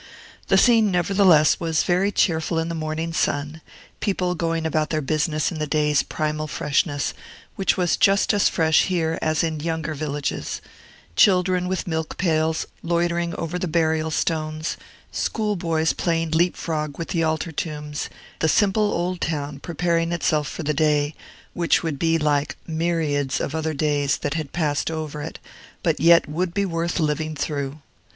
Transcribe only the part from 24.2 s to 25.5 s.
had passed over it,